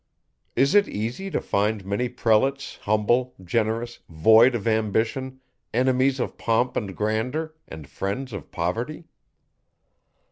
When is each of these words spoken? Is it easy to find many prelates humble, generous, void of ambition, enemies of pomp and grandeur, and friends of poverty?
Is 0.55 0.73
it 0.73 0.87
easy 0.87 1.29
to 1.29 1.39
find 1.39 1.85
many 1.85 2.09
prelates 2.09 2.77
humble, 2.77 3.35
generous, 3.43 3.99
void 4.09 4.55
of 4.55 4.67
ambition, 4.67 5.41
enemies 5.75 6.19
of 6.19 6.39
pomp 6.39 6.75
and 6.75 6.97
grandeur, 6.97 7.53
and 7.67 7.87
friends 7.87 8.33
of 8.33 8.49
poverty? 8.49 9.03